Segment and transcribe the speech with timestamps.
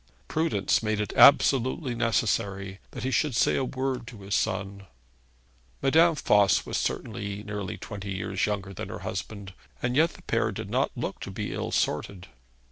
[0.27, 4.87] Prudence made it absolutely necessary that he should say a word to his son.
[5.79, 10.51] Madame Voss was certainly nearly twenty years younger than her husband, and yet the pair
[10.51, 12.29] did not look to be ill sorted.